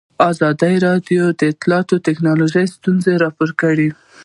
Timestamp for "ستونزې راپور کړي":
2.75-3.89